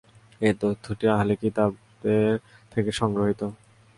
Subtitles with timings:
[0.41, 2.31] এ তথ্যটি আহলে কিতাবদের
[2.71, 3.41] থেকে সংগৃহীত।